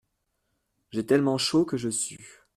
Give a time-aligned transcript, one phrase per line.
[0.89, 2.41] J’ai tellement chaud que je sue.